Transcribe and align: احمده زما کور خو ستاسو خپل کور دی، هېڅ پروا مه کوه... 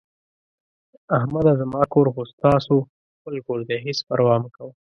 احمده 1.17 1.53
زما 1.61 1.81
کور 1.93 2.07
خو 2.13 2.21
ستاسو 2.33 2.75
خپل 3.15 3.35
کور 3.45 3.59
دی، 3.67 3.75
هېڅ 3.85 3.99
پروا 4.07 4.35
مه 4.41 4.49
کوه... 4.55 4.71